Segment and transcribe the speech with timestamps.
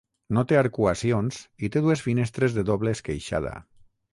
[0.35, 3.55] No té arcuacions i té dues finestres de doble esqueixada.